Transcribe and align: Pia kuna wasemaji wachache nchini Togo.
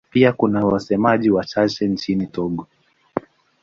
Pia 0.09 0.33
kuna 0.33 0.65
wasemaji 0.65 1.29
wachache 1.31 1.87
nchini 1.87 2.27
Togo. 2.27 2.67